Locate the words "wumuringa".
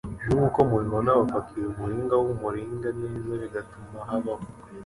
2.23-2.89